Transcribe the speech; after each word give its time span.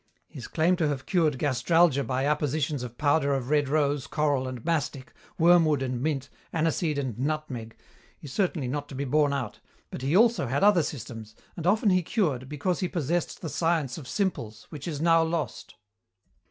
His 0.27 0.47
claim 0.47 0.77
to 0.77 0.87
have 0.87 1.05
cured 1.05 1.37
gastralgia 1.37 2.03
by 2.03 2.23
appositions 2.25 2.81
of 2.81 2.97
powder 2.97 3.35
of 3.35 3.49
red 3.51 3.69
rose, 3.69 4.07
coral 4.07 4.47
and 4.47 4.65
mastic, 4.65 5.13
wormwood 5.37 5.83
and 5.83 6.01
mint, 6.01 6.27
aniseed 6.51 6.97
and 6.97 7.19
nutmeg, 7.19 7.77
is 8.19 8.33
certainly 8.33 8.67
not 8.67 8.89
to 8.89 8.95
be 8.95 9.05
borne 9.05 9.31
out, 9.31 9.59
but 9.91 10.01
he 10.01 10.17
also 10.17 10.47
had 10.47 10.63
other 10.63 10.81
systems, 10.81 11.35
and 11.55 11.67
often 11.67 11.91
he 11.91 12.01
cured, 12.01 12.49
because 12.49 12.79
he 12.79 12.87
possessed 12.87 13.41
the 13.43 13.47
science 13.47 13.95
of 13.99 14.07
simples, 14.07 14.65
which 14.71 14.87
is 14.87 15.01
now 15.01 15.21
lost. 15.21 15.75